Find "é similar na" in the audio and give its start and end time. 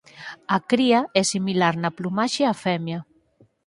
1.19-1.89